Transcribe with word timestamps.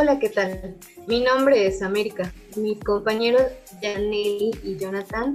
Hola, 0.00 0.18
¿qué 0.18 0.30
tal? 0.30 0.76
Mi 1.06 1.20
nombre 1.20 1.66
es 1.66 1.82
América. 1.82 2.32
Mis 2.56 2.82
compañeros 2.82 3.42
Janelli 3.82 4.50
y 4.64 4.78
Jonathan 4.78 5.34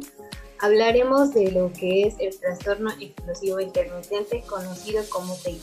hablaremos 0.59 1.35
de 1.35 1.51
lo 1.51 1.71
que 1.71 2.07
es 2.07 2.15
el 2.19 2.35
trastorno 2.39 2.89
explosivo 2.99 3.59
intermitente 3.59 4.41
conocido 4.47 5.03
como 5.11 5.35
TEI. 5.35 5.61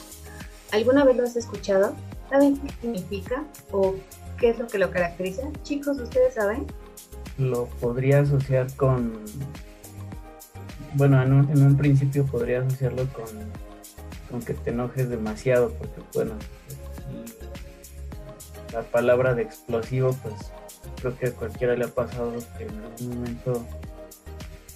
¿Alguna 0.71 1.05
vez 1.05 1.17
lo 1.17 1.25
has 1.25 1.35
escuchado? 1.35 1.97
¿Saben 2.31 2.57
qué 2.59 2.69
significa 2.81 3.43
o 3.73 3.97
qué 4.39 4.51
es 4.51 4.61
lo 4.61 4.69
que 4.69 4.79
lo 4.79 4.93
caracteriza? 4.93 5.51
Chicos, 5.65 5.99
¿ustedes 5.99 6.35
saben? 6.35 6.65
Lo 7.39 7.67
podría 7.81 8.21
asociar 8.21 8.73
con... 8.77 9.19
Bueno, 10.95 11.21
en 11.21 11.33
un, 11.33 11.51
en 11.51 11.67
un 11.67 11.77
principio 11.77 12.25
podría 12.25 12.61
asociarlo 12.61 13.09
con, 13.13 13.27
con 14.31 14.43
que 14.43 14.55
te 14.55 14.71
enojes 14.71 15.09
demasiado, 15.09 15.71
porque 15.71 16.01
bueno, 16.15 16.35
la 18.73 18.83
palabra 18.83 19.35
de 19.35 19.43
explosivo, 19.43 20.17
pues 20.23 20.35
creo 20.97 21.19
que 21.19 21.27
a 21.27 21.33
cualquiera 21.33 21.77
le 21.77 21.85
ha 21.85 21.89
pasado 21.89 22.33
que 22.57 22.65
en 22.65 22.81
algún 22.81 23.19
momento, 23.19 23.67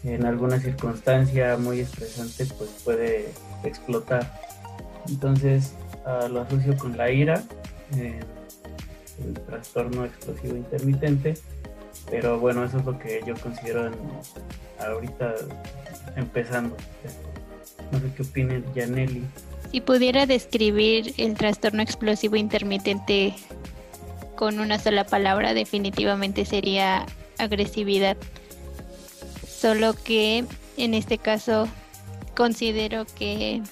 en 0.05 0.25
alguna 0.25 0.59
circunstancia 0.59 1.57
muy 1.57 1.81
estresante, 1.81 2.47
pues 2.57 2.71
puede 2.85 3.29
explotar. 3.65 4.41
Entonces 5.09 5.75
lo 6.31 6.43
asocio 6.43 6.77
con 6.77 6.97
la 6.97 7.11
ira, 7.11 7.43
eh, 7.97 8.21
el 9.25 9.35
trastorno 9.35 10.05
explosivo 10.05 10.57
intermitente, 10.57 11.35
pero 12.11 12.39
bueno, 12.39 12.65
eso 12.65 12.79
es 12.79 12.85
lo 12.85 12.99
que 12.99 13.23
yo 13.27 13.35
considero 13.37 13.91
ahorita 14.79 15.35
empezando. 16.17 16.77
No 17.91 17.99
sé 17.99 18.13
qué 18.17 18.23
opinen, 18.23 18.65
Janelli. 18.75 19.25
Si 19.71 19.81
pudiera 19.81 20.27
describir 20.27 21.13
el 21.19 21.35
trastorno 21.35 21.83
explosivo 21.83 22.37
intermitente 22.37 23.35
con 24.37 24.60
una 24.60 24.79
sola 24.79 25.04
palabra 25.04 25.54
definitivamente 25.54 26.45
sería 26.45 27.06
agresividad. 27.38 28.16
Solo 29.46 29.95
que 29.95 30.45
en 30.76 30.95
este 30.95 31.18
caso 31.18 31.68
considero 32.37 33.07
que 33.07 33.62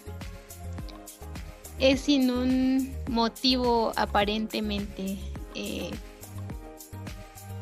es 1.78 2.00
sin 2.00 2.30
un 2.30 2.94
motivo 3.08 3.92
aparentemente 3.96 5.18
eh, 5.54 5.90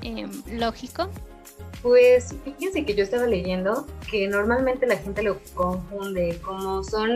em, 0.02 0.30
lógico 0.52 1.10
pues 1.82 2.34
fíjense 2.44 2.84
que 2.84 2.94
yo 2.94 3.02
estaba 3.02 3.26
leyendo 3.26 3.86
que 4.08 4.28
normalmente 4.28 4.86
la 4.86 4.96
gente 4.96 5.22
lo 5.22 5.40
confunde, 5.54 6.38
como 6.42 6.84
son, 6.84 7.10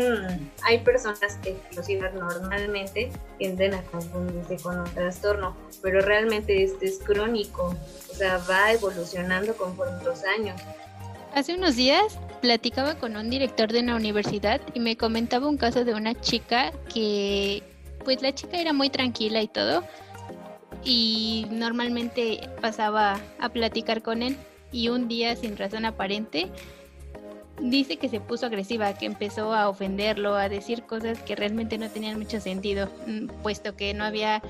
hay 0.62 0.78
personas 0.81 1.36
que 1.42 1.50
explosivas 1.50 2.12
normalmente 2.14 3.12
tienden 3.39 3.75
a 3.75 3.83
confundirse 3.83 4.56
con 4.56 4.81
un 4.81 4.84
trastorno, 4.87 5.56
pero 5.83 6.00
realmente 6.00 6.64
este 6.64 6.87
es 6.87 6.98
crónico, 6.98 7.77
o 8.11 8.14
sea, 8.14 8.39
va 8.50 8.72
evolucionando 8.72 9.55
conforme 9.56 10.03
los 10.03 10.25
años. 10.25 10.61
Hace 11.33 11.55
unos 11.55 11.77
días 11.77 12.19
platicaba 12.41 12.97
con 12.97 13.17
un 13.17 13.31
director 13.31 13.70
de 13.70 13.81
una 13.81 13.94
universidad 13.94 14.61
y 14.75 14.81
me 14.81 14.97
comentaba 14.97 15.48
un 15.48 15.59
caso 15.59 15.84
de 15.84 15.94
una 15.94 16.20
chica 16.20 16.72
que, 16.92 17.62
pues 18.05 18.20
la 18.20 18.34
chica 18.34 18.61
era 18.61 18.72
muy 18.72 18.91
tranquila 18.91 19.41
y 19.42 19.48
todo, 19.48 19.84
y 20.83 21.47
normalmente 21.50 22.48
pasaba 22.61 23.20
a 23.39 23.48
platicar 23.48 24.03
con 24.03 24.22
él 24.22 24.37
y 24.77 24.91
un 24.91 25.08
día 25.08 25.34
sin 25.36 25.56
razón 25.56 25.86
aparente 25.86 26.48
dice 27.62 27.96
que 27.96 28.10
se 28.10 28.20
puso 28.20 28.44
agresiva, 28.44 28.92
que 28.92 29.06
empezó 29.06 29.55
a 29.55 29.70
ofenderlo, 29.70 30.34
a 30.34 30.50
decir 30.50 30.82
cosas 30.82 31.19
que 31.22 31.34
realmente 31.34 31.78
no 31.78 31.88
tenían 31.88 32.19
mucho 32.19 32.41
sentido, 32.41 32.91
mm, 33.06 33.28
puesto 33.42 33.74
que 33.74 33.94
no 33.94 34.04
había 34.04 34.42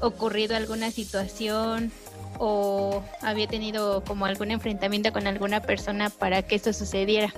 ocurrido 0.00 0.56
alguna 0.56 0.90
situación 0.90 1.92
o 2.38 3.02
había 3.20 3.46
tenido 3.46 4.02
como 4.04 4.24
algún 4.24 4.52
enfrentamiento 4.52 5.12
con 5.12 5.26
alguna 5.26 5.60
persona 5.60 6.08
para 6.08 6.40
que 6.40 6.54
esto 6.54 6.72
sucediera. 6.72 7.34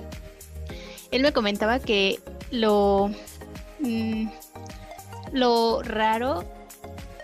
Él 1.11 1.23
me 1.23 1.33
comentaba 1.33 1.79
que 1.79 2.21
lo, 2.49 3.11
mm, 3.79 4.29
lo 5.33 5.81
raro 5.83 6.45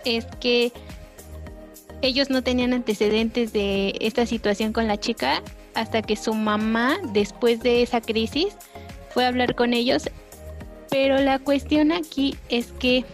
es 0.04 0.26
que 0.38 0.70
ellos 2.02 2.30
no 2.30 2.42
tenían 2.42 2.72
antecedentes 2.72 3.52
de 3.52 3.94
esta 4.00 4.26
situación 4.26 4.72
con 4.72 4.86
la 4.86 4.98
chica 4.98 5.42
hasta 5.74 6.02
que 6.02 6.16
su 6.16 6.34
mamá, 6.34 6.98
después 7.12 7.60
de 7.60 7.82
esa 7.82 8.00
crisis, 8.00 8.56
fue 9.10 9.24
a 9.24 9.28
hablar 9.28 9.54
con 9.54 9.72
ellos. 9.72 10.10
Pero 10.90 11.18
la 11.18 11.38
cuestión 11.38 11.92
aquí 11.92 12.36
es 12.48 12.72
que 12.72 13.04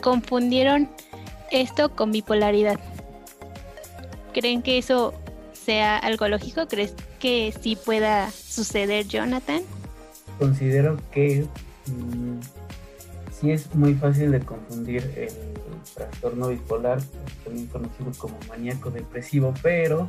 confundieron 0.00 0.88
esto 1.50 1.94
con 1.94 2.12
bipolaridad. 2.12 2.78
¿Creen 4.32 4.62
que 4.62 4.78
eso 4.78 5.14
sea 5.52 5.98
algo 5.98 6.28
lógico? 6.28 6.66
¿Crees 6.68 6.94
que 7.18 7.52
sí 7.60 7.76
pueda 7.76 8.30
suceder, 8.30 9.06
Jonathan? 9.06 9.62
Considero 10.38 10.98
que 11.10 11.46
mm, 11.86 12.38
sí 13.40 13.50
es 13.52 13.74
muy 13.74 13.94
fácil 13.94 14.32
de 14.32 14.40
confundir 14.40 15.02
el 15.16 15.32
trastorno 15.94 16.48
bipolar, 16.48 17.00
también 17.44 17.66
conocido 17.68 18.12
como 18.18 18.38
maníaco 18.48 18.90
depresivo, 18.90 19.54
pero 19.62 20.08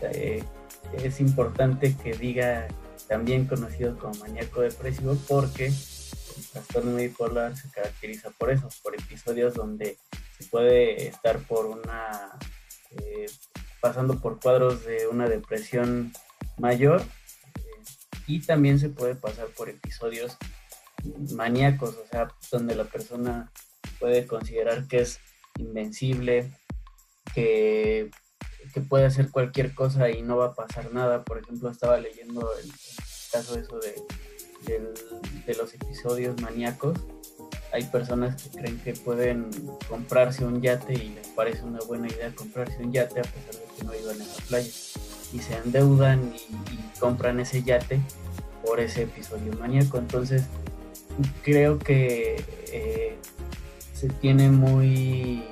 eh, 0.00 0.42
es 1.02 1.20
importante 1.20 1.96
que 1.96 2.14
diga 2.14 2.68
también 3.08 3.46
conocido 3.46 3.98
como 3.98 4.14
maníaco 4.14 4.60
depresivo 4.60 5.16
porque 5.28 5.66
el 5.66 6.46
trastorno 6.52 6.96
bipolar 6.96 7.56
se 7.56 7.70
caracteriza 7.70 8.30
por 8.30 8.50
eso, 8.50 8.68
por 8.82 8.94
episodios 8.94 9.54
donde 9.54 9.98
se 10.38 10.44
puede 10.44 11.08
estar 11.08 11.38
por 11.40 11.66
una 11.66 12.38
eh, 12.90 13.26
pasando 13.80 14.20
por 14.20 14.40
cuadros 14.40 14.84
de 14.84 15.08
una 15.08 15.28
depresión 15.28 16.12
mayor 16.58 17.02
eh, 17.02 17.82
y 18.26 18.40
también 18.40 18.78
se 18.78 18.88
puede 18.88 19.16
pasar 19.16 19.48
por 19.48 19.68
episodios 19.68 20.38
maníacos, 21.34 21.96
o 21.96 22.06
sea, 22.10 22.28
donde 22.50 22.74
la 22.74 22.84
persona 22.84 23.50
puede 23.98 24.26
considerar 24.26 24.86
que 24.86 25.00
es 25.00 25.20
invencible, 25.58 26.52
que, 27.34 28.10
puede 28.88 29.06
hacer 29.06 29.30
cualquier 29.30 29.74
cosa 29.74 30.10
y 30.10 30.22
no 30.22 30.36
va 30.36 30.46
a 30.46 30.54
pasar 30.54 30.92
nada. 30.92 31.22
Por 31.24 31.38
ejemplo, 31.38 31.70
estaba 31.70 31.98
leyendo 31.98 32.50
el, 32.58 32.72
caso 33.30 33.58
eso 33.58 33.78
de, 33.78 33.94
de 35.46 35.54
los 35.54 35.74
episodios 35.74 36.40
maníacos. 36.40 36.98
Hay 37.72 37.82
personas 37.84 38.40
que 38.40 38.50
creen 38.50 38.78
que 38.78 38.92
pueden 38.94 39.50
comprarse 39.88 40.44
un 40.44 40.62
yate 40.62 40.94
y 40.94 41.08
les 41.08 41.26
parece 41.28 41.64
una 41.64 41.80
buena 41.80 42.06
idea 42.06 42.32
comprarse 42.32 42.80
un 42.80 42.92
yate 42.92 43.18
a 43.18 43.24
pesar 43.24 43.54
de 43.54 43.66
que 43.76 43.84
no 43.84 43.94
iban 43.94 44.22
a 44.22 44.24
la 44.24 44.34
playa. 44.48 44.70
Y 45.32 45.38
se 45.40 45.56
endeudan 45.56 46.32
y, 46.34 47.00
compran 47.00 47.40
ese 47.40 47.64
yate 47.64 48.00
por 48.64 48.78
ese 48.78 49.02
episodio 49.02 49.52
maníaco. 49.54 49.98
Entonces, 49.98 50.44
creo 51.42 51.78
que 51.78 52.44
eh, 52.72 53.16
se 53.92 54.08
tiene 54.08 54.50
muy 54.50 55.44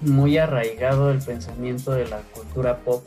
muy 0.00 0.36
arraigado 0.38 1.10
el 1.10 1.18
pensamiento 1.20 1.92
de 1.92 2.06
la 2.06 2.20
cultura 2.34 2.78
pop 2.78 3.04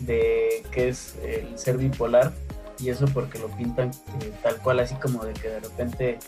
de 0.00 0.64
que 0.72 0.88
es 0.88 1.16
el 1.22 1.58
ser 1.58 1.76
bipolar 1.76 2.32
y 2.78 2.88
eso 2.88 3.06
porque 3.12 3.38
lo 3.38 3.48
pintan 3.48 3.90
eh, 4.22 4.32
tal 4.42 4.56
cual 4.56 4.80
así 4.80 4.94
como 4.94 5.24
de 5.24 5.34
que 5.34 5.48
de 5.48 5.60
repente 5.60 6.18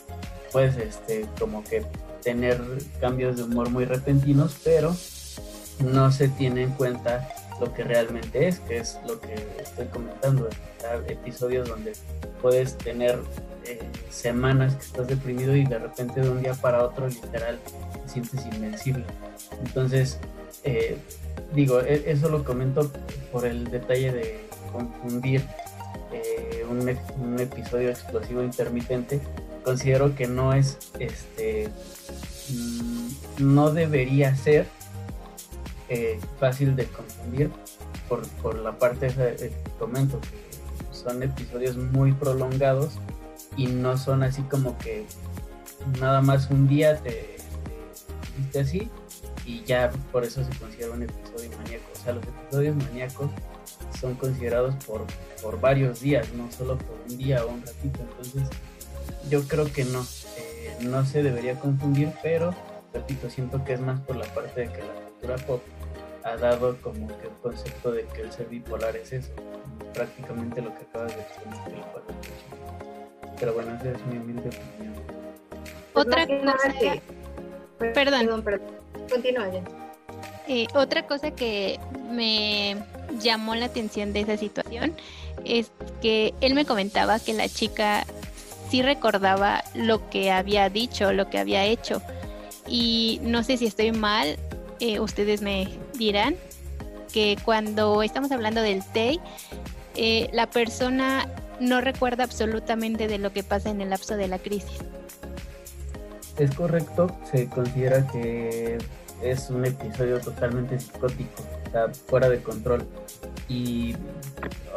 puedes 0.51 0.77
este 0.77 1.25
como 1.39 1.63
que 1.63 1.83
tener 2.21 2.61
cambios 3.01 3.37
de 3.37 3.43
humor 3.43 3.69
muy 3.69 3.85
repentinos 3.85 4.55
pero 4.63 4.95
no 5.79 6.11
se 6.11 6.27
tiene 6.27 6.63
en 6.63 6.71
cuenta 6.71 7.27
lo 7.59 7.73
que 7.73 7.83
realmente 7.83 8.47
es 8.47 8.59
que 8.59 8.77
es 8.77 8.99
lo 9.07 9.19
que 9.19 9.33
estoy 9.59 9.87
comentando 9.87 10.47
episodios 11.07 11.67
donde 11.67 11.93
puedes 12.41 12.77
tener 12.77 13.19
eh, 13.65 13.79
semanas 14.09 14.75
que 14.75 14.81
estás 14.83 15.07
deprimido 15.07 15.55
y 15.55 15.65
de 15.65 15.79
repente 15.79 16.21
de 16.21 16.29
un 16.29 16.41
día 16.41 16.53
para 16.53 16.83
otro 16.83 17.07
literal 17.07 17.59
te 18.03 18.09
sientes 18.09 18.45
invencible. 18.45 19.05
Entonces, 19.65 20.19
eh, 20.63 20.97
digo, 21.53 21.79
e, 21.81 22.11
eso 22.11 22.29
lo 22.29 22.43
comento 22.43 22.91
por 23.31 23.45
el 23.45 23.69
detalle 23.71 24.11
de 24.11 24.45
confundir 24.71 25.45
eh, 26.11 26.65
un, 26.69 26.79
un, 27.23 27.39
episodio 27.39 27.89
explosivo 27.89 28.43
intermitente. 28.43 29.21
Considero 29.63 30.13
que 30.13 30.27
no 30.27 30.53
es, 30.53 30.77
este, 30.99 31.69
mm, 32.49 33.07
no 33.53 33.71
debería 33.71 34.35
ser 34.35 34.67
fácil 36.39 36.75
de 36.75 36.85
confundir 36.85 37.51
por, 38.09 38.27
por 38.41 38.57
la 38.57 38.79
parte 38.79 39.09
que 39.09 39.51
comento, 39.77 40.19
que 40.21 40.95
son 40.95 41.21
episodios 41.21 41.77
muy 41.77 42.13
prolongados 42.13 42.97
y 43.57 43.67
no 43.67 43.97
son 43.97 44.23
así 44.23 44.41
como 44.43 44.77
que 44.77 45.05
nada 45.99 46.21
más 46.21 46.49
un 46.49 46.67
día 46.67 46.97
te, 46.97 47.37
viste 48.37 48.59
así 48.59 48.89
y 49.45 49.63
ya 49.63 49.91
por 50.11 50.23
eso 50.23 50.43
se 50.43 50.57
considera 50.57 50.91
un 50.91 51.03
episodio 51.03 51.49
maníaco. 51.57 51.85
O 51.93 52.03
sea, 52.03 52.13
los 52.13 52.23
episodios 52.23 52.75
maníacos 52.75 53.29
son 53.99 54.15
considerados 54.15 54.75
por, 54.85 55.05
por 55.41 55.59
varios 55.59 56.01
días, 56.01 56.31
no 56.33 56.51
solo 56.51 56.77
por 56.77 56.95
un 57.09 57.17
día 57.17 57.45
o 57.45 57.49
un 57.49 57.61
ratito. 57.61 57.99
Entonces, 58.01 58.49
yo 59.29 59.47
creo 59.47 59.71
que 59.71 59.85
no, 59.85 60.01
eh, 60.37 60.77
no 60.81 61.05
se 61.05 61.23
debería 61.23 61.59
confundir, 61.59 62.11
pero 62.21 62.53
repito, 62.93 63.29
siento 63.29 63.63
que 63.63 63.73
es 63.73 63.81
más 63.81 63.99
por 64.01 64.15
la 64.15 64.25
parte 64.33 64.61
de 64.61 64.67
que 64.71 64.79
la 64.79 64.93
cultura 64.93 65.35
pop 65.47 65.61
ha 66.23 66.37
dado 66.37 66.77
como 66.81 67.07
que 67.07 67.27
el 67.27 67.33
concepto 67.41 67.91
de 67.91 68.05
que 68.05 68.21
el 68.21 68.31
ser 68.31 68.47
bipolar 68.47 68.95
es 68.95 69.11
eso, 69.11 69.31
prácticamente 69.93 70.61
lo 70.61 70.73
que 70.75 70.83
acabas 70.83 71.15
de 71.15 71.21
explicar. 71.21 72.03
Pero 73.43 73.55
bueno, 73.55 73.75
esa 73.75 73.91
es 73.91 74.05
mi 74.05 74.17
humilde 74.19 74.47
opinión. 74.47 74.93
Otra 75.91 76.25
cosa 76.25 76.79
que... 76.79 77.01
Perdón. 77.93 78.41
Continúa 79.11 79.51
ya. 79.51 79.61
Eh, 80.47 80.65
otra 80.73 81.05
cosa 81.05 81.31
que 81.31 81.77
me 82.09 82.77
llamó 83.19 83.55
la 83.55 83.65
atención 83.65 84.13
de 84.13 84.21
esa 84.21 84.37
situación 84.37 84.95
es 85.43 85.71
que 86.01 86.33
él 86.39 86.53
me 86.53 86.63
comentaba 86.63 87.19
que 87.19 87.33
la 87.33 87.49
chica 87.49 88.05
sí 88.69 88.81
recordaba 88.81 89.61
lo 89.75 90.09
que 90.09 90.31
había 90.31 90.69
dicho, 90.69 91.11
lo 91.11 91.29
que 91.29 91.37
había 91.37 91.65
hecho. 91.65 92.01
Y 92.65 93.19
no 93.23 93.43
sé 93.43 93.57
si 93.57 93.65
estoy 93.65 93.91
mal, 93.91 94.37
eh, 94.79 95.01
ustedes 95.01 95.41
me 95.41 95.67
dirán 95.95 96.37
que 97.11 97.35
cuando 97.43 98.03
estamos 98.03 98.31
hablando 98.31 98.61
del 98.61 98.85
TEI, 98.93 99.19
eh, 99.95 100.29
la 100.31 100.49
persona 100.49 101.27
no 101.59 101.81
recuerda 101.81 102.23
absolutamente 102.23 103.07
de 103.07 103.17
lo 103.17 103.31
que 103.33 103.43
pasa 103.43 103.69
en 103.69 103.81
el 103.81 103.89
lapso 103.89 104.15
de 104.15 104.27
la 104.27 104.39
crisis. 104.39 104.79
Es 106.37 106.53
correcto, 106.55 107.15
se 107.31 107.47
considera 107.47 108.07
que 108.07 108.79
es 109.21 109.49
un 109.49 109.65
episodio 109.65 110.19
totalmente 110.19 110.79
psicótico, 110.79 111.43
está 111.65 111.89
fuera 111.89 112.29
de 112.29 112.41
control. 112.41 112.85
Y 113.47 113.95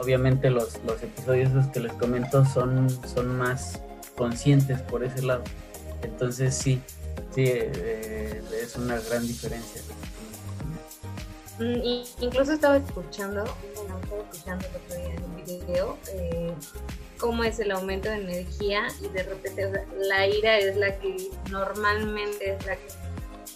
obviamente 0.00 0.50
los, 0.50 0.81
los 0.84 1.02
episodios 1.02 1.52
los 1.52 1.67
que 1.69 1.81
les 1.81 1.93
comento 1.94 2.44
son, 2.44 2.88
son 3.06 3.37
más 3.37 3.81
conscientes 4.17 4.81
por 4.82 5.02
ese 5.02 5.22
lado. 5.22 5.44
Entonces 6.02 6.55
sí, 6.55 6.81
sí, 7.34 7.44
eh, 7.46 8.43
es 8.62 8.76
una 8.76 8.99
gran 9.00 9.26
diferencia. 9.26 9.82
Mm, 11.58 12.05
incluso 12.20 12.53
estaba 12.53 12.76
escuchando, 12.76 13.44
bueno, 13.76 13.99
estaba 14.03 14.23
escuchando 14.23 14.67
el 14.67 14.76
otro 14.76 14.97
día 14.97 15.14
en 15.14 15.25
un 15.25 15.37
video, 15.37 15.99
eh, 16.08 16.55
cómo 17.19 17.44
es 17.44 17.58
el 17.58 17.70
aumento 17.70 18.11
de 18.11 18.17
energía 18.17 18.88
y 19.00 19.08
de 19.08 19.23
repente 19.23 19.87
la 19.97 20.26
ira 20.26 20.58
es 20.58 20.76
la 20.76 20.99
que 20.99 21.31
normalmente 21.50 22.53
es 22.55 22.67
la 22.67 22.76
que 22.76 22.88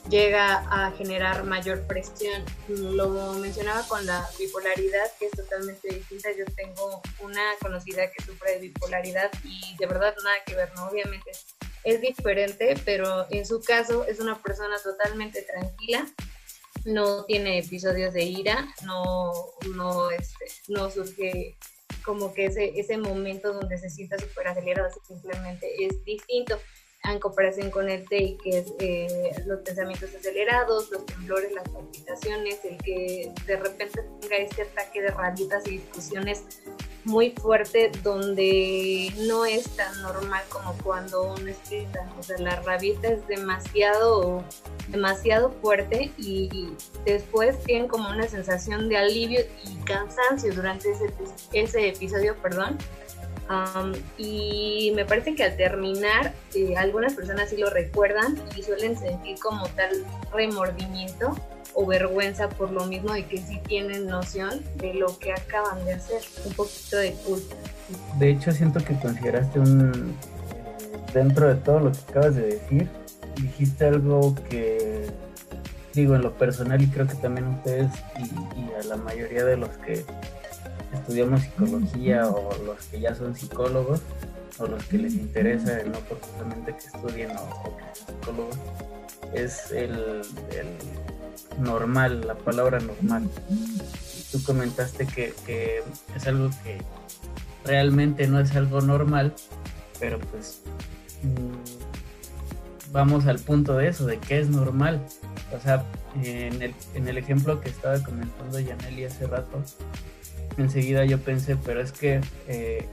llega 0.08 0.64
a 0.70 0.90
generar 0.92 1.44
mayor 1.44 1.86
presión. 1.86 2.42
Lo 2.68 3.34
mencionaba 3.34 3.86
con 3.86 4.04
la 4.06 4.26
bipolaridad, 4.38 5.12
que 5.18 5.26
es 5.26 5.32
totalmente 5.32 5.94
distinta. 5.94 6.30
Yo 6.32 6.44
tengo 6.56 7.02
una 7.20 7.42
conocida 7.60 8.10
que 8.10 8.24
sufre 8.24 8.52
de 8.52 8.58
bipolaridad 8.60 9.30
y 9.44 9.76
de 9.78 9.86
verdad 9.86 10.14
nada 10.24 10.36
que 10.46 10.54
ver, 10.54 10.72
¿no? 10.74 10.88
Obviamente 10.88 11.30
es 11.84 12.00
diferente, 12.00 12.74
pero 12.84 13.26
en 13.30 13.46
su 13.46 13.60
caso 13.60 14.04
es 14.04 14.20
una 14.20 14.40
persona 14.42 14.76
totalmente 14.82 15.42
tranquila, 15.42 16.06
no 16.84 17.24
tiene 17.24 17.58
episodios 17.58 18.12
de 18.12 18.24
ira, 18.24 18.68
no, 18.84 19.32
no, 19.74 20.10
este, 20.10 20.46
no 20.68 20.90
surge 20.90 21.56
como 22.04 22.32
que 22.32 22.46
ese, 22.46 22.78
ese 22.78 22.96
momento 22.96 23.52
donde 23.52 23.78
se 23.78 23.90
sienta 23.90 24.18
súper 24.18 24.48
acelerado, 24.48 24.88
simplemente 25.06 25.66
es 25.84 26.02
distinto. 26.04 26.58
En 27.02 27.18
comparación 27.18 27.70
con 27.70 27.88
el 27.88 28.06
TEI, 28.06 28.36
que 28.36 28.58
es 28.58 28.74
eh, 28.78 29.30
los 29.46 29.60
pensamientos 29.60 30.14
acelerados, 30.14 30.90
los 30.90 31.06
temblores, 31.06 31.50
las 31.52 31.66
palpitaciones, 31.70 32.62
el 32.62 32.76
que 32.76 33.32
de 33.46 33.56
repente 33.56 34.02
tenga 34.20 34.36
este 34.36 34.62
ataque 34.62 35.00
de 35.00 35.08
rabietas 35.08 35.66
y 35.66 35.78
discusiones 35.78 36.44
muy 37.04 37.30
fuerte 37.30 37.90
donde 38.02 39.12
no 39.26 39.44
es 39.44 39.64
tan 39.76 40.02
normal 40.02 40.42
como 40.48 40.74
cuando 40.82 41.34
uno 41.34 41.46
escrita. 41.46 42.08
O 42.18 42.22
sea, 42.22 42.38
la 42.38 42.56
rabieta 42.60 43.08
es 43.08 43.26
demasiado, 43.26 44.44
demasiado 44.88 45.50
fuerte 45.62 46.12
y 46.18 46.70
después 47.04 47.62
tienen 47.64 47.88
como 47.88 48.10
una 48.10 48.28
sensación 48.28 48.88
de 48.88 48.96
alivio 48.96 49.40
y 49.64 49.76
cansancio 49.84 50.54
durante 50.54 50.90
ese, 50.90 51.12
ese 51.52 51.88
episodio, 51.88 52.36
perdón 52.42 52.78
y 54.16 54.92
me 54.94 55.04
parece 55.04 55.34
que 55.34 55.42
al 55.42 55.56
terminar, 55.56 56.32
eh, 56.54 56.76
algunas 56.76 57.14
personas 57.14 57.50
sí 57.50 57.56
lo 57.56 57.68
recuerdan 57.70 58.40
y 58.56 58.62
suelen 58.62 58.96
sentir 58.96 59.38
como 59.40 59.66
tal 59.70 60.04
remordimiento 60.32 61.34
o 61.74 61.86
vergüenza 61.86 62.48
por 62.48 62.70
lo 62.70 62.86
mismo 62.86 63.12
de 63.12 63.26
que 63.26 63.38
sí 63.38 63.60
tienen 63.66 64.06
noción 64.06 64.62
de 64.76 64.94
lo 64.94 65.18
que 65.18 65.32
acaban 65.32 65.84
de 65.84 65.94
hacer, 65.94 66.20
un 66.44 66.52
poquito 66.52 66.96
de 66.96 67.12
culpa. 67.12 67.54
De 68.18 68.30
hecho, 68.30 68.52
siento 68.52 68.82
que 68.84 68.98
consideraste 68.98 69.60
un, 69.60 70.14
dentro 71.12 71.48
de 71.48 71.54
todo 71.56 71.80
lo 71.80 71.92
que 71.92 71.98
acabas 72.08 72.34
de 72.34 72.42
decir, 72.42 72.88
dijiste 73.36 73.86
algo 73.86 74.34
que 74.48 75.06
digo 75.94 76.14
en 76.14 76.22
lo 76.22 76.32
personal 76.34 76.80
y 76.80 76.86
creo 76.86 77.06
que 77.06 77.14
también 77.14 77.48
ustedes 77.48 77.90
y 78.56 78.80
a 78.80 78.84
la 78.84 78.96
mayoría 78.96 79.44
de 79.44 79.56
los 79.56 79.70
que 79.70 80.04
estudiamos 80.92 81.42
psicología 81.42 82.28
o 82.28 82.56
los 82.64 82.84
que 82.86 83.00
ya 83.00 83.14
son 83.14 83.34
psicólogos 83.34 84.00
o 84.60 84.66
los 84.66 84.84
que 84.84 84.98
les 84.98 85.14
interesa 85.14 85.82
no 85.84 85.98
forzosamente 86.00 86.72
que 86.76 86.86
estudien 86.86 87.30
o, 87.32 87.76
que 87.76 87.94
sean 87.94 88.06
psicólogos 88.20 88.56
es 89.32 89.70
el, 89.72 90.22
normal, 91.58 92.26
la 92.26 92.34
palabra 92.34 92.80
normal. 92.80 93.28
Tú 94.32 94.42
comentaste 94.42 95.06
que, 95.06 95.34
que 95.46 95.82
es 96.14 96.26
algo 96.26 96.50
que 96.64 96.78
realmente 97.64 98.26
no 98.26 98.40
es 98.40 98.54
algo 98.56 98.80
normal, 98.80 99.34
pero 99.98 100.18
pues 100.18 100.62
mm, 101.22 102.92
vamos 102.92 103.26
al 103.26 103.38
punto 103.38 103.76
de 103.76 103.88
eso, 103.88 104.06
de 104.06 104.18
qué 104.18 104.40
es 104.40 104.48
normal. 104.48 105.00
O 105.56 105.60
sea, 105.60 105.84
en 106.22 106.62
el, 106.62 106.74
en 106.94 107.08
el 107.08 107.18
ejemplo 107.18 107.60
que 107.60 107.68
estaba 107.68 107.98
comentando 108.02 108.58
Yaneli 108.58 109.04
hace 109.04 109.26
rato, 109.26 109.62
enseguida 110.56 111.04
yo 111.04 111.18
pensé, 111.18 111.56
pero 111.56 111.80
es 111.80 111.92
que 111.92 112.20
eh, 112.48 112.88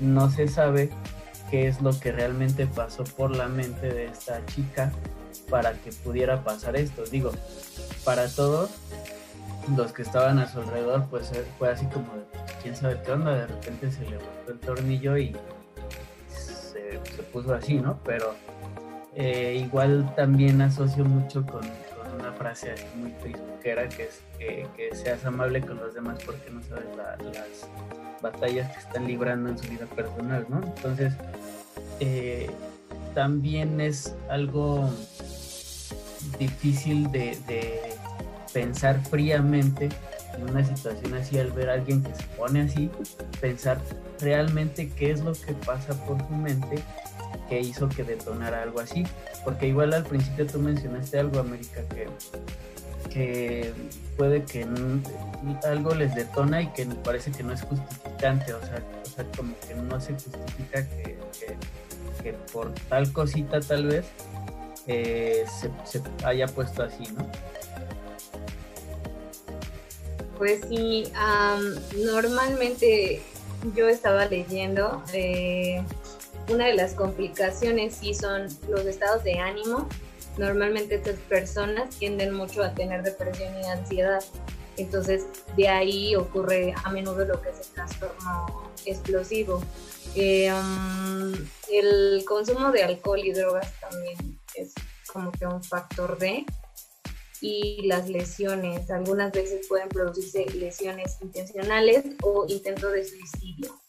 no 0.00 0.30
se 0.30 0.48
sabe 0.48 0.90
qué 1.50 1.68
es 1.68 1.80
lo 1.82 1.98
que 1.98 2.12
realmente 2.12 2.66
pasó 2.66 3.04
por 3.04 3.34
la 3.34 3.48
mente 3.48 3.92
de 3.92 4.06
esta 4.06 4.44
chica 4.46 4.92
para 5.50 5.72
que 5.74 5.90
pudiera 5.92 6.42
pasar 6.42 6.76
esto. 6.76 7.04
Digo, 7.04 7.32
para 8.04 8.28
todos 8.28 8.70
los 9.76 9.92
que 9.92 10.02
estaban 10.02 10.38
a 10.38 10.48
su 10.50 10.60
alrededor, 10.60 11.06
pues 11.10 11.32
eh, 11.32 11.44
fue 11.58 11.70
así 11.70 11.86
como 11.86 12.14
de, 12.14 12.24
quién 12.62 12.76
sabe 12.76 13.00
qué 13.04 13.12
onda, 13.12 13.34
de 13.34 13.46
repente 13.46 13.90
se 13.90 14.02
le 14.04 14.16
botó 14.16 14.52
el 14.52 14.58
tornillo 14.58 15.16
y 15.16 15.34
se, 16.28 16.98
puso 17.32 17.54
así, 17.54 17.74
¿no? 17.74 17.98
Pero 18.04 18.34
eh, 19.14 19.60
igual 19.64 20.12
también 20.16 20.60
asocio 20.60 21.04
mucho 21.04 21.44
con, 21.46 21.62
frase 22.44 22.74
muy 22.96 23.10
facebookera 23.22 23.88
que 23.88 24.02
es 24.02 24.20
que, 24.38 24.94
seas 24.94 25.24
amable 25.24 25.62
con 25.62 25.78
los 25.78 25.94
demás 25.94 26.18
porque 26.26 26.50
no 26.50 26.62
sabes 26.62 26.84
las 26.94 27.70
batallas 28.20 28.70
que 28.70 28.80
están 28.80 29.06
librando 29.06 29.48
en 29.48 29.58
su 29.58 29.66
vida 29.70 29.86
personal, 29.86 30.44
¿no? 30.50 30.62
Entonces, 30.62 31.14
eh, 32.00 32.50
también 33.14 33.80
es 33.80 34.14
algo 34.28 34.90
difícil 36.38 37.10
de, 37.10 37.38
pensar 38.52 39.00
fríamente 39.06 39.88
en 40.34 40.48
una 40.48 40.64
situación 40.64 41.14
así 41.14 41.38
al 41.38 41.50
ver 41.50 41.70
a 41.70 41.72
alguien 41.72 42.04
que 42.04 42.14
se 42.14 42.22
pone 42.36 42.60
así, 42.60 42.90
pensar 43.40 43.80
realmente 44.20 44.90
qué 44.90 45.10
es 45.10 45.20
lo 45.20 45.32
que 45.32 45.54
pasa 45.66 45.92
por 46.04 46.18
su 46.18 46.34
mente 46.34 46.76
que 47.48 47.60
hizo 47.60 47.88
que 47.88 48.04
detonara 48.04 48.62
algo 48.62 48.80
así. 48.80 49.06
Porque 49.44 49.68
igual 49.68 49.92
al 49.94 50.04
principio 50.04 50.46
tú 50.46 50.58
mencionaste 50.58 51.18
algo, 51.18 51.40
América, 51.40 51.82
que, 51.94 52.08
que 53.10 53.72
puede 54.16 54.44
que 54.44 54.66
algo 55.64 55.94
les 55.94 56.14
detona 56.14 56.62
y 56.62 56.68
que 56.68 56.86
parece 56.86 57.30
que 57.30 57.42
no 57.42 57.52
es 57.52 57.62
justificante, 57.62 58.54
o 58.54 58.60
sea, 58.60 58.82
o 59.02 59.08
sea 59.08 59.24
como 59.36 59.54
que 59.60 59.74
no 59.74 60.00
se 60.00 60.12
justifica 60.12 60.88
que, 60.88 61.18
que, 62.22 62.32
por 62.52 62.72
tal 62.88 63.12
cosita 63.12 63.60
tal 63.60 63.86
vez 63.86 64.06
eh, 64.86 65.44
se, 65.84 66.02
haya 66.24 66.46
puesto 66.46 66.82
así, 66.82 67.04
¿no? 67.12 67.26
Pues 70.38 70.62
sí, 70.68 71.04
normalmente 72.04 73.22
yo 73.74 73.88
estaba 73.88 74.26
leyendo, 74.26 75.02
eh, 75.12 75.82
una 76.48 76.66
de 76.66 76.74
las 76.74 76.94
complicaciones 76.94 77.96
sí 77.96 78.14
son 78.14 78.48
los 78.68 78.84
estados 78.86 79.24
de 79.24 79.38
ánimo. 79.38 79.88
Normalmente 80.38 80.96
estas 80.96 81.18
personas 81.20 81.94
tienden 81.96 82.34
mucho 82.34 82.62
a 82.62 82.74
tener 82.74 83.02
depresión 83.02 83.54
y 83.60 83.66
ansiedad. 83.66 84.22
Entonces 84.76 85.26
de 85.56 85.68
ahí 85.68 86.16
ocurre 86.16 86.74
a 86.84 86.90
menudo 86.90 87.24
lo 87.24 87.40
que 87.40 87.50
es 87.50 87.60
el 87.60 87.66
trastorno 87.74 88.72
explosivo. 88.84 89.62
Eh, 90.16 90.52
um, 90.52 91.32
el 91.70 92.24
consumo 92.26 92.70
de 92.72 92.82
alcohol 92.82 93.20
y 93.20 93.32
drogas 93.32 93.72
también 93.80 94.38
es 94.54 94.74
como 95.12 95.32
que 95.32 95.46
un 95.46 95.62
factor 95.62 96.18
de 96.18 96.44
y 97.40 97.86
las 97.86 98.08
lesiones. 98.08 98.90
Algunas 98.90 99.32
veces 99.32 99.66
pueden 99.68 99.88
producirse 99.88 100.46
lesiones 100.54 101.18
intencionales 101.20 102.04
o 102.22 102.46
intento 102.48 102.90
de 102.90 103.04
suicidio. 103.04 103.80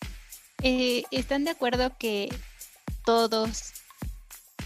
Eh, 0.67 1.03
¿Están 1.11 1.43
de 1.43 1.51
acuerdo 1.51 1.91
que 1.99 2.27
todos 3.05 3.73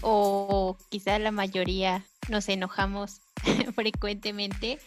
o 0.00 0.78
quizá 0.88 1.18
la 1.18 1.30
mayoría 1.30 2.06
nos 2.30 2.48
enojamos 2.48 3.20
frecuentemente, 3.74 4.78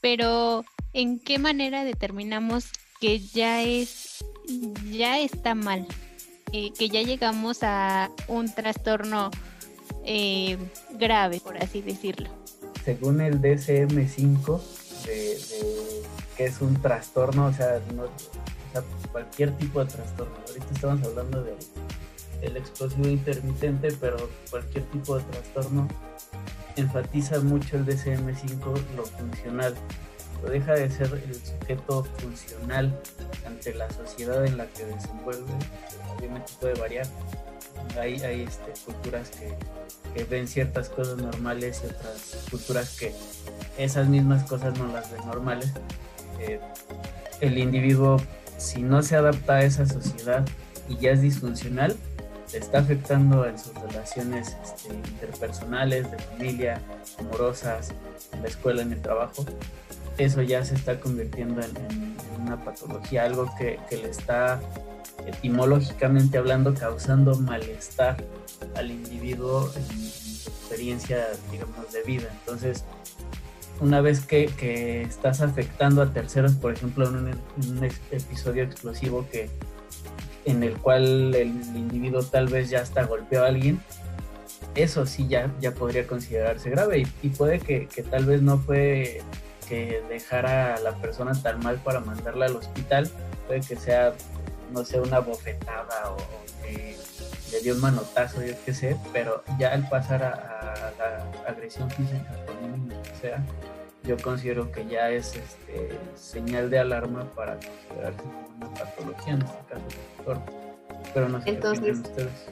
pero 0.00 0.64
¿en 0.94 1.20
qué 1.20 1.38
manera 1.38 1.84
determinamos 1.84 2.70
que 3.02 3.20
ya 3.20 3.62
es, 3.62 4.24
ya 4.90 5.18
está 5.20 5.54
mal? 5.54 5.86
Eh, 6.52 6.72
que 6.72 6.88
ya 6.88 7.02
llegamos 7.02 7.58
a 7.62 8.10
un 8.26 8.50
trastorno 8.50 9.30
eh, 10.06 10.56
grave, 10.92 11.38
por 11.40 11.58
así 11.58 11.82
decirlo. 11.82 12.30
Según 12.82 13.20
el 13.20 13.42
DSM-5, 13.42 14.62
de, 15.04 15.38
que 16.34 16.46
es 16.46 16.62
un 16.62 16.80
trastorno, 16.80 17.44
o 17.44 17.52
sea, 17.52 17.78
cualquier 19.12 19.56
tipo 19.56 19.84
de 19.84 19.90
trastorno. 19.90 20.34
Ahorita 20.46 20.66
estamos 20.72 21.06
hablando 21.06 21.42
del, 21.42 21.56
explosivo 22.56 23.08
intermitente, 23.08 23.88
pero 24.00 24.16
cualquier 24.50 24.84
tipo 24.90 25.18
de 25.18 25.24
trastorno 25.24 25.88
enfatiza 26.76 27.40
mucho 27.40 27.76
el 27.76 27.86
DSM-5 27.86 28.74
lo 28.96 29.04
funcional. 29.04 29.74
Lo 30.42 30.50
deja 30.50 30.74
de 30.74 30.90
ser 30.90 31.12
el 31.26 31.34
sujeto 31.34 32.04
funcional 32.18 33.00
ante 33.46 33.74
la 33.74 33.90
sociedad 33.90 34.44
en 34.44 34.58
la 34.58 34.66
que 34.66 34.84
desenvuelve. 34.84 35.52
Obviamente 36.16 36.52
puede 36.60 36.74
variar. 36.78 37.06
Hay, 37.98 38.20
hay 38.20 38.42
este, 38.42 38.72
culturas 38.84 39.30
que, 39.30 39.54
que 40.14 40.24
ven 40.24 40.46
ciertas 40.46 40.88
cosas 40.88 41.16
normales 41.16 41.82
y 41.82 41.86
otras 41.86 42.46
culturas 42.50 42.96
que 42.98 43.12
esas 43.78 44.08
mismas 44.08 44.44
cosas 44.44 44.78
no 44.78 44.86
las 44.88 45.10
ven 45.10 45.26
normales. 45.26 45.72
Eh, 46.40 46.60
el 47.40 47.58
individuo, 47.58 48.18
si 48.56 48.82
no 48.82 49.02
se 49.02 49.16
adapta 49.16 49.56
a 49.56 49.62
esa 49.62 49.86
sociedad 49.86 50.46
y 50.88 50.96
ya 50.96 51.10
es 51.10 51.20
disfuncional, 51.20 51.96
se 52.46 52.58
está 52.58 52.78
afectando 52.78 53.46
en 53.46 53.58
sus 53.58 53.74
relaciones 53.74 54.56
este, 54.62 54.94
interpersonales, 54.94 56.10
de 56.10 56.18
familia, 56.18 56.80
amorosas, 57.18 57.92
en 58.32 58.42
la 58.42 58.48
escuela, 58.48 58.82
en 58.82 58.92
el 58.92 59.02
trabajo. 59.02 59.44
Eso 60.16 60.42
ya 60.42 60.64
se 60.64 60.74
está 60.74 61.00
convirtiendo 61.00 61.60
en, 61.60 62.16
una 62.40 62.64
patología, 62.64 63.24
algo 63.24 63.50
que, 63.58 63.80
que 63.90 63.96
le 63.96 64.10
está 64.10 64.60
etimológicamente 65.26 66.38
hablando 66.38 66.74
causando 66.74 67.34
malestar 67.40 68.16
al 68.76 68.90
individuo 68.90 69.70
en, 69.74 69.86
su 69.86 70.50
experiencia, 70.50 71.26
digamos, 71.50 71.92
de 71.92 72.02
vida. 72.02 72.28
Entonces, 72.40 72.84
una 73.80 74.00
vez 74.00 74.24
que, 74.24 74.46
que, 74.46 75.02
estás 75.02 75.40
afectando 75.40 76.02
a 76.02 76.12
terceros, 76.12 76.52
por 76.54 76.72
ejemplo, 76.72 77.06
en 77.08 77.16
un, 77.16 77.90
episodio 78.10 78.64
explosivo 78.64 79.26
que, 79.30 79.48
en 80.44 80.62
el 80.62 80.76
cual 80.78 81.34
el 81.34 81.48
individuo 81.48 82.22
tal 82.22 82.48
vez 82.48 82.70
ya 82.70 82.80
hasta 82.80 83.04
golpeó 83.04 83.44
a 83.44 83.48
alguien, 83.48 83.80
eso 84.74 85.06
sí 85.06 85.26
ya, 85.28 85.52
ya 85.60 85.72
podría 85.72 86.06
considerarse 86.06 86.70
grave. 86.70 87.06
Y, 87.22 87.28
puede 87.30 87.58
que, 87.60 87.86
que, 87.86 88.02
tal 88.02 88.24
vez 88.26 88.42
no 88.42 88.58
fue 88.58 89.22
que 89.68 90.02
dejara 90.08 90.74
a 90.74 90.80
la 90.80 90.92
persona 90.96 91.32
tan 91.34 91.60
mal 91.60 91.76
para 91.78 92.00
mandarla 92.00 92.46
al 92.46 92.56
hospital, 92.56 93.10
puede 93.46 93.60
que 93.60 93.76
sea, 93.76 94.14
no 94.72 94.84
sé, 94.84 95.00
una 95.00 95.18
bofetada 95.18 96.10
o, 96.10 96.16
que 96.62 96.96
le 97.52 97.60
dio 97.60 97.74
un 97.74 97.80
manotazo, 97.80 98.42
yo 98.44 98.54
qué 98.64 98.74
sé, 98.74 98.96
pero 99.12 99.42
ya 99.58 99.72
al 99.72 99.88
pasar 99.88 100.22
a, 100.22 100.92
la 100.98 101.48
agresión 101.48 101.90
física 101.90 102.34
con 102.46 102.72
un 102.72 102.85
sea, 103.20 103.44
yo 104.04 104.16
considero 104.18 104.70
que 104.70 104.86
ya 104.86 105.10
es 105.10 105.34
este, 105.34 105.98
señal 106.14 106.70
de 106.70 106.78
alarma 106.78 107.24
para 107.34 107.54
considerarse 107.54 108.22
como 108.22 108.48
una 108.56 108.74
patología, 108.74 109.34
en 109.34 109.42
este 109.42 109.58
caso, 109.68 110.42
Pero 111.12 111.28
no 111.28 111.42
sé 111.42 111.50
Entonces, 111.50 111.84
qué 111.84 112.08
ustedes. 112.08 112.46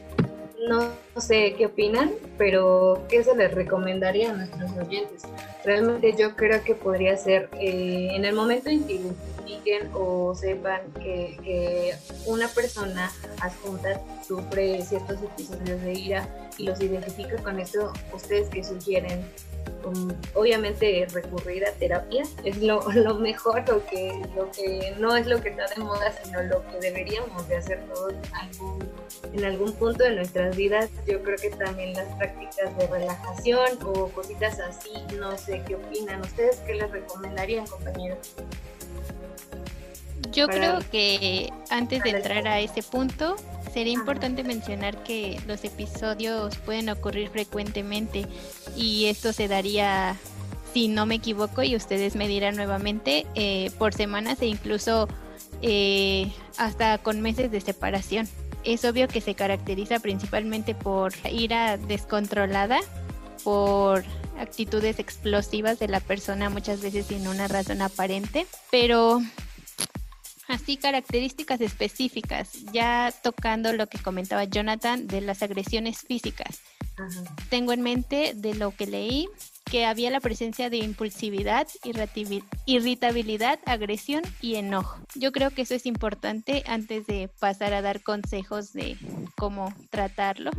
No, 0.69 1.21
sé 1.21 1.55
qué 1.59 1.67
opinan, 1.67 2.11
pero 2.39 3.05
¿qué 3.09 3.23
se 3.23 3.37
les 3.37 3.53
recomendaría 3.53 4.31
a 4.31 4.35
nuestros 4.35 4.73
oyentes? 4.73 5.23
Realmente 5.65 6.15
yo 6.19 6.35
creo 6.37 6.65
que 6.65 6.75
podría 6.75 7.17
ser 7.17 7.51
eh, 7.61 8.09
en 8.13 8.25
el 8.25 8.35
momento 8.35 8.71
en 8.71 8.85
que 8.85 8.95
identifiquen 8.95 9.91
o 9.93 10.35
sepan 10.35 10.81
que, 10.95 11.37
que 11.45 11.95
una 12.27 12.49
persona 12.49 13.13
adjunta 13.43 14.01
sufre 14.27 14.81
ciertos 14.83 15.23
episodios 15.23 15.83
de 15.83 15.93
ira 15.93 16.29
y 16.57 16.65
los 16.65 16.81
identifica 16.81 17.37
con 17.43 17.61
esto, 17.61 17.93
¿ustedes 18.15 18.49
qué 18.49 18.65
sugieren? 18.65 19.23
Obviamente 20.35 21.07
recurrir 21.13 21.67
a 21.67 21.73
terapia 21.73 22.23
es 22.45 22.59
lo, 22.59 22.81
lo, 22.93 23.15
mejor, 23.17 23.69
lo 23.69 23.85
que, 23.87 24.23
lo 24.35 24.51
que 24.51 24.95
no 24.99 25.17
es 25.17 25.27
lo 25.27 25.41
que 25.41 25.51
está 25.51 25.67
de 25.67 25.83
moda, 25.83 26.13
sino 26.23 26.43
lo 26.43 26.67
que 26.69 26.79
deberíamos 26.81 27.49
de 27.49 27.57
hacer 27.57 27.85
todos 27.93 28.15
en 29.33 29.45
algún 29.45 29.73
punto 29.73 30.05
de 30.05 30.15
nuestras 30.17 30.57
vidas. 30.57 30.91
Yo 31.07 31.23
creo 31.23 31.37
que 31.37 31.51
también 31.51 31.95
las 31.95 32.09
prácticas 32.17 32.77
de 32.77 32.87
relajación 32.87 33.79
o 33.85 34.09
cositas 34.09 34.61
así, 34.61 34.93
no 35.19 35.37
sé 35.37 35.63
qué 35.67 35.77
opinan. 35.77 36.21
¿Ustedes 36.21 36.57
qué 36.67 36.75
les 36.75 36.91
recomendarían, 36.91 37.67
compañeros? 37.67 38.35
Yo 40.33 40.49
creo 40.49 40.79
que 40.91 41.53
antes 41.71 42.03
de 42.03 42.11
entrar 42.11 42.49
a 42.49 42.59
ese 42.59 42.83
punto, 42.83 43.37
sería 43.75 43.93
importante 43.93 44.45
mencionar 44.45 45.03
que 45.03 45.41
los 45.49 45.65
episodios 45.65 46.57
pueden 46.59 46.89
ocurrir 46.89 47.29
frecuentemente 47.31 48.25
y 48.77 49.07
esto 49.07 49.33
se 49.33 49.49
daría, 49.49 50.17
si 50.73 50.87
no 50.87 51.07
me 51.07 51.17
equivoco, 51.17 51.65
y 51.65 51.75
ustedes 51.75 52.15
me 52.15 52.29
dirán 52.29 52.55
nuevamente, 52.55 53.27
eh, 53.35 53.73
por 53.77 53.93
semanas 53.93 54.41
e 54.43 54.47
incluso 54.47 55.09
eh, 55.61 56.33
hasta 56.57 56.99
con 56.99 57.21
meses 57.21 57.51
de 57.51 57.61
separación. 57.61 58.29
Es 58.63 58.85
obvio 58.85 59.09
que 59.09 59.21
se 59.21 59.35
caracteriza 59.35 59.99
principalmente 59.99 60.77
por 60.77 61.13
ira 61.31 61.77
descontrolada, 61.77 62.79
por 63.43 64.05
actitudes 64.39 65.01
explosivas 65.01 65.81
de 65.81 65.89
la 65.89 65.99
persona 65.99 66.49
muchas 66.49 66.81
veces 66.81 67.07
sin 67.07 67.27
una 67.27 67.49
razón 67.49 67.83
aparente, 67.83 68.47
pero 68.71 69.21
así 70.49 70.77
características 70.77 71.61
específicas, 71.61 72.53
ya 72.73 73.13
tocando 73.23 73.73
lo 73.73 73.87
que 73.89 73.99
comentaba 73.99 74.45
Jonathan 74.45 75.07
de 75.07 75.21
las 75.21 75.43
agresiones 75.43 76.01
físicas. 76.01 76.61
Tengo 77.51 77.73
en 77.73 77.83
mente 77.83 78.33
de 78.35 78.55
lo 78.55 78.71
que 78.71 78.87
leí 78.87 79.29
que 79.65 79.87
había 79.87 80.11
la 80.11 80.21
presencia 80.21 80.71
de 80.71 80.77
impulsividad, 80.77 81.67
irritabilidad, 82.67 83.59
agresión 83.67 84.23
y 84.41 84.57
enojo. 84.57 85.01
Yo 85.15 85.33
creo 85.33 85.51
que 85.51 85.63
eso 85.63 85.75
es 85.75 85.87
importante 85.87 86.63
antes 86.67 87.07
de 87.07 87.29
pasar 87.41 87.75
a 87.75 87.83
dar 87.83 88.03
consejos 88.03 88.73
de 88.73 88.97
cómo 89.37 89.75
tratarlo. 89.91 90.51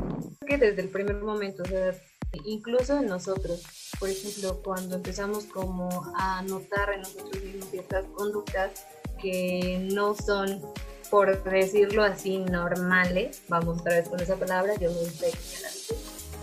Que 0.46 0.58
desde 0.58 0.82
el 0.82 0.90
primer 0.90 1.22
momento, 1.22 1.64
incluso 2.44 2.98
en 2.98 3.06
nosotros, 3.06 3.64
por 4.00 4.10
ejemplo, 4.10 4.62
cuando 4.64 4.96
empezamos 4.96 5.46
como 5.46 5.90
a 6.18 6.42
notar 6.42 6.92
en 6.94 7.02
nosotros 7.02 7.44
mismos 7.44 7.70
ciertas 7.70 8.06
conductas, 8.16 8.86
que 9.26 9.90
no 9.92 10.14
son, 10.14 10.62
por 11.10 11.44
decirlo 11.44 12.04
así, 12.04 12.38
normales, 12.38 13.42
vamos 13.48 13.80
otra 13.80 13.96
vez 13.96 14.08
con 14.10 14.20
esa 14.20 14.36
palabra, 14.36 14.76
yo 14.80 14.92
no 14.92 15.02
sé 15.02 15.32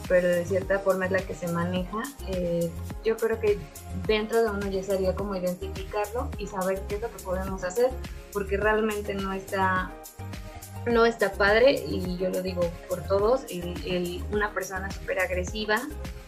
pero 0.08 0.28
de 0.28 0.44
cierta 0.44 0.78
forma 0.78 1.06
es 1.06 1.12
la 1.12 1.20
que 1.20 1.34
se 1.34 1.48
maneja. 1.48 2.02
Eh, 2.28 2.70
yo 3.04 3.16
creo 3.16 3.40
que 3.40 3.58
dentro 4.06 4.42
de 4.42 4.50
uno 4.50 4.68
ya 4.68 4.82
sería 4.82 5.14
como 5.14 5.36
identificarlo 5.36 6.28
y 6.38 6.46
saber 6.48 6.82
qué 6.88 6.96
es 6.96 7.00
lo 7.00 7.10
que 7.10 7.22
podemos 7.22 7.64
hacer, 7.64 7.88
porque 8.32 8.56
realmente 8.56 9.14
no 9.14 9.32
está 9.32 9.90
no 10.84 11.06
está 11.06 11.32
padre 11.32 11.82
y 11.86 12.18
yo 12.18 12.28
lo 12.28 12.42
digo 12.42 12.62
por 12.88 13.02
todos, 13.04 13.46
una 14.32 14.52
persona 14.52 14.90
súper 14.90 15.20
agresiva 15.20 15.80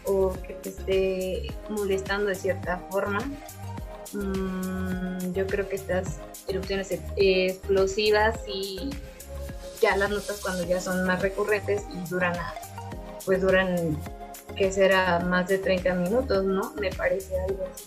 o 0.05 0.31
que 0.47 0.53
te 0.53 0.69
esté 0.69 1.53
molestando 1.69 2.27
de 2.27 2.35
cierta 2.35 2.77
forma, 2.89 3.19
Mm, 4.13 5.33
yo 5.33 5.47
creo 5.47 5.67
que 5.67 5.75
estas 5.75 6.19
erupciones 6.47 6.89
explosivas 7.15 8.39
y 8.47 8.91
ya 9.81 9.97
las 9.97 10.09
notas 10.09 10.39
cuando 10.41 10.63
ya 10.65 10.79
son 10.79 11.05
más 11.05 11.21
recurrentes 11.21 11.83
y 11.93 12.09
duran, 12.09 12.33
pues 13.25 13.41
duran, 13.41 13.97
que 14.55 14.71
será 14.71 15.19
más 15.19 15.47
de 15.47 15.57
30 15.57 15.93
minutos, 15.95 16.45
¿no? 16.45 16.73
Me 16.79 16.89
parece 16.91 17.39
algo 17.41 17.65
así. 17.73 17.85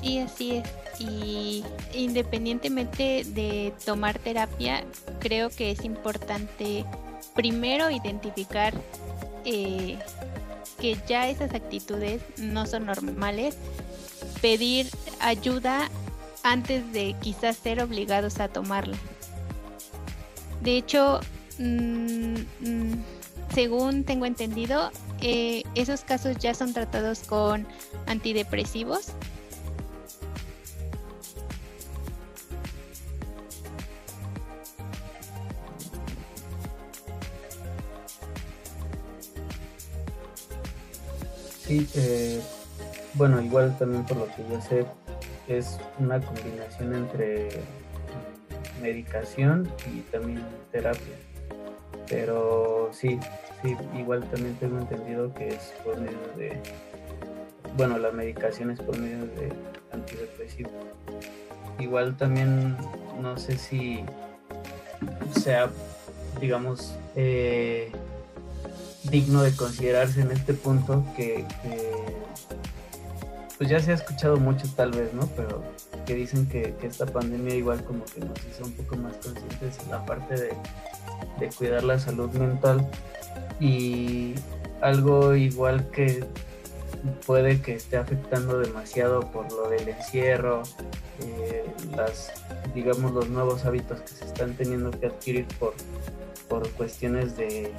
Sí, 0.00 0.18
así 0.18 0.56
es. 0.56 0.68
Y 0.98 1.64
independientemente 1.94 3.24
de 3.26 3.72
tomar 3.84 4.18
terapia, 4.18 4.84
creo 5.20 5.50
que 5.50 5.70
es 5.70 5.84
importante 5.84 6.84
primero 7.34 7.90
identificar 7.90 8.74
eh, 9.44 9.98
que 10.82 10.98
ya 11.06 11.28
esas 11.28 11.54
actitudes 11.54 12.22
no 12.38 12.66
son 12.66 12.86
normales, 12.86 13.56
pedir 14.40 14.88
ayuda 15.20 15.88
antes 16.42 16.92
de 16.92 17.14
quizás 17.20 17.56
ser 17.56 17.80
obligados 17.80 18.40
a 18.40 18.48
tomarla. 18.48 18.96
De 20.60 20.76
hecho, 20.76 21.20
mm, 21.60 22.34
mm, 22.34 23.04
según 23.54 24.02
tengo 24.02 24.26
entendido, 24.26 24.90
eh, 25.20 25.62
esos 25.76 26.00
casos 26.00 26.36
ya 26.38 26.52
son 26.52 26.72
tratados 26.74 27.20
con 27.20 27.64
antidepresivos 28.06 29.12
Sí, 41.66 41.88
eh, 41.94 42.40
bueno, 43.14 43.40
igual 43.40 43.76
también 43.78 44.04
por 44.04 44.16
lo 44.16 44.26
que 44.26 44.42
yo 44.50 44.60
sé, 44.60 44.84
es 45.46 45.78
una 45.98 46.20
combinación 46.20 46.94
entre 46.94 47.50
medicación 48.80 49.70
y 49.94 50.00
también 50.10 50.42
terapia. 50.72 51.14
Pero 52.08 52.90
sí, 52.92 53.20
sí, 53.62 53.76
igual 53.96 54.28
también 54.30 54.56
tengo 54.56 54.78
entendido 54.78 55.32
que 55.34 55.48
es 55.48 55.72
por 55.84 56.00
medio 56.00 56.18
de, 56.36 56.58
bueno, 57.76 57.96
la 57.96 58.10
medicación 58.10 58.70
es 58.72 58.80
por 58.80 58.98
medio 58.98 59.24
de 59.24 59.52
antidepresivo. 59.92 60.70
Igual 61.78 62.16
también 62.16 62.76
no 63.20 63.36
sé 63.36 63.56
si 63.56 64.04
sea, 65.40 65.70
digamos, 66.40 66.96
eh, 67.14 67.92
digno 69.04 69.42
de 69.42 69.54
considerarse 69.54 70.20
en 70.20 70.30
este 70.30 70.54
punto 70.54 71.04
que, 71.16 71.44
pues 73.58 73.68
ya 73.68 73.80
se 73.80 73.92
ha 73.92 73.94
escuchado 73.94 74.36
mucho 74.36 74.66
tal 74.74 74.92
vez, 74.92 75.12
¿no? 75.14 75.26
Pero 75.36 75.62
que 76.06 76.14
dicen 76.14 76.46
que, 76.46 76.74
esta 76.82 77.06
pandemia 77.06 77.54
igual 77.54 77.84
como 77.84 78.04
que 78.04 78.20
nos 78.20 78.38
hizo 78.50 78.64
un 78.64 78.72
poco 78.72 78.96
más 78.96 79.14
conscientes 79.16 79.78
en 79.84 79.90
la 79.90 80.04
parte 80.04 80.34
de, 80.34 80.52
de 81.38 81.48
cuidar 81.56 81.84
la 81.84 81.98
salud 81.98 82.30
mental 82.30 82.88
y 83.60 84.34
algo 84.80 85.34
igual 85.34 85.88
que 85.90 86.24
puede 87.26 87.60
que 87.60 87.74
esté 87.74 87.96
afectando 87.96 88.58
demasiado 88.58 89.20
por 89.32 89.50
lo 89.52 89.68
del 89.68 89.88
encierro, 89.88 90.62
eh, 91.20 91.64
las, 91.96 92.32
digamos, 92.74 93.12
los 93.12 93.28
nuevos 93.28 93.64
hábitos 93.64 94.00
que 94.00 94.08
se 94.08 94.24
están 94.24 94.54
teniendo 94.54 94.90
que 94.90 95.06
adquirir 95.06 95.46
por, 95.58 95.74
por 96.48 96.68
cuestiones 96.70 97.36
de, 97.36 97.72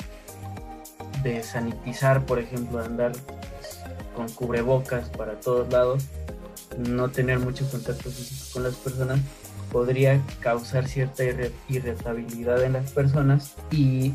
de 1.23 1.41
sanitizar, 1.43 2.25
por 2.25 2.39
ejemplo, 2.39 2.79
andar 2.79 3.13
con 4.15 4.29
cubrebocas 4.29 5.09
para 5.09 5.39
todos 5.39 5.71
lados, 5.71 6.05
no 6.77 7.09
tener 7.09 7.39
mucho 7.39 7.69
contacto 7.69 8.09
físico 8.09 8.53
con 8.53 8.63
las 8.63 8.75
personas, 8.75 9.19
podría 9.71 10.21
causar 10.39 10.87
cierta 10.87 11.23
irritabilidad 11.67 12.63
en 12.63 12.73
las 12.73 12.91
personas 12.91 13.55
y 13.71 14.13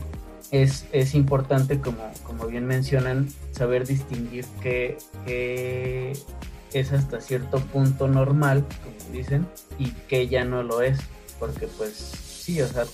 es, 0.50 0.86
es 0.92 1.14
importante, 1.14 1.80
como, 1.80 1.98
como 2.24 2.46
bien 2.46 2.66
mencionan, 2.66 3.28
saber 3.52 3.86
distinguir 3.86 4.44
que, 4.62 4.96
es 6.72 6.92
hasta 6.92 7.20
cierto 7.20 7.60
punto 7.60 8.08
normal, 8.08 8.64
como 8.84 9.12
dicen, 9.12 9.46
y 9.78 9.90
que 10.08 10.28
ya 10.28 10.44
no 10.44 10.62
lo 10.62 10.82
es, 10.82 10.98
porque 11.38 11.66
pues 11.66 11.94
sí, 11.94 12.60
o 12.60 12.68
sea, 12.68 12.84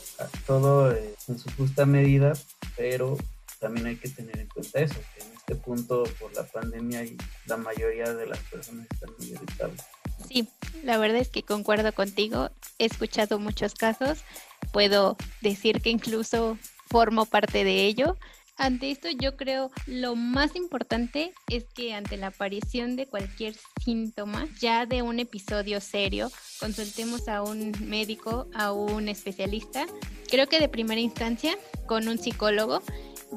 todo 0.47 0.93
en 0.93 1.39
su 1.39 1.51
justa 1.57 1.85
medida, 1.85 2.33
pero 2.77 3.17
también 3.65 3.87
hay 3.87 3.97
que 3.97 4.11
tener 4.11 4.39
en 4.39 4.47
cuenta 4.47 4.79
eso, 4.81 4.97
que 5.15 5.25
en 5.25 5.33
este 5.33 5.55
punto 5.55 6.05
por 6.21 6.35
la 6.35 6.45
pandemia 6.45 7.03
y 7.03 7.17
la 7.47 7.57
mayoría 7.57 8.13
de 8.13 8.27
las 8.27 8.39
personas 8.41 8.87
están 8.91 9.09
muy 9.19 9.29
irritables. 9.29 9.81
Sí, 10.29 10.47
la 10.83 10.99
verdad 10.99 11.17
es 11.17 11.31
que 11.31 11.43
concuerdo 11.43 11.91
contigo, 11.95 12.51
he 12.79 12.85
escuchado 12.85 13.39
muchos 13.39 13.75
casos, 13.75 14.23
puedo 14.71 15.17
decir 15.41 15.81
que 15.81 15.89
incluso 15.89 16.59
formo 16.91 17.25
parte 17.25 17.65
de 17.65 17.87
ello. 17.87 18.19
Ante 18.59 18.91
esto 18.91 19.09
yo 19.09 19.35
creo 19.37 19.71
lo 19.87 20.15
más 20.15 20.55
importante 20.57 21.33
es 21.49 21.65
que 21.65 21.95
ante 21.95 22.19
la 22.19 22.27
aparición 22.29 22.97
de 22.97 23.07
cualquier 23.07 23.57
síntoma, 23.83 24.47
ya 24.61 24.85
de 24.85 25.01
un 25.01 25.21
episodio 25.21 25.81
serio, 25.81 26.31
consultemos 26.61 27.29
a 27.29 27.43
un 27.43 27.73
médico, 27.81 28.47
a 28.55 28.73
un 28.73 29.09
especialista. 29.09 29.87
Creo 30.31 30.49
que 30.49 30.61
de 30.61 30.69
primera 30.69 31.01
instancia 31.01 31.57
con 31.87 32.07
un 32.09 32.19
psicólogo, 32.19 32.83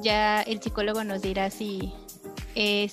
ya 0.00 0.42
el 0.42 0.60
psicólogo 0.62 1.04
nos 1.04 1.22
dirá 1.22 1.50
si 1.50 1.92
es 2.54 2.92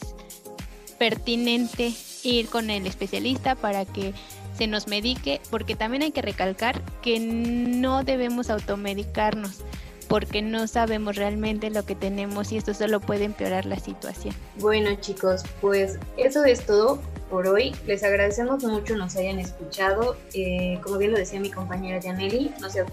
pertinente 0.98 1.94
ir 2.24 2.48
con 2.48 2.70
el 2.70 2.86
especialista 2.88 3.56
para 3.56 3.86
que 3.86 4.14
se 4.58 4.68
nos 4.68 4.88
medique, 4.88 5.42
porque 5.50 5.76
también 5.76 6.04
hay 6.04 6.12
que 6.12 6.22
recalcar 6.22 6.82
que 7.02 7.20
no 7.20 8.04
debemos 8.04 8.50
automedicarnos 8.50 9.62
porque 10.08 10.42
no 10.42 10.68
sabemos 10.68 11.16
realmente 11.16 11.70
lo 11.70 11.84
que 11.84 11.96
tenemos 11.96 12.52
y 12.52 12.58
esto 12.58 12.74
solo 12.74 13.00
puede 13.00 13.24
empeorar 13.26 13.66
la 13.66 13.80
situación. 13.80 14.36
Bueno 14.60 14.96
chicos, 15.02 15.44
pues 15.62 15.98
eso 16.18 16.44
es 16.46 16.66
todo 16.66 17.02
por 17.30 17.48
hoy. 17.48 17.76
Les 17.86 18.04
agradecemos 18.04 18.64
mucho 18.64 18.96
nos 18.96 19.16
hayan 19.16 19.40
escuchado. 19.40 20.18
Eh, 20.34 20.80
como 20.84 20.98
bien 20.98 21.12
lo 21.12 21.18
decía 21.18 21.40
mi 21.40 21.52
compañera 21.52 22.02
Janelli, 22.02 22.54
no 22.62 22.70
se 22.70 22.86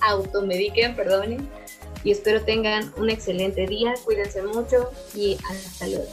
automediquen, 0.00 0.94
perdonen. 0.94 1.48
Y 2.04 2.12
espero 2.12 2.42
tengan 2.42 2.92
un 2.96 3.10
excelente 3.10 3.66
día. 3.66 3.94
Cuídense 4.04 4.42
mucho 4.42 4.90
y 5.14 5.36
hasta 5.48 5.86
luego. 5.88 6.08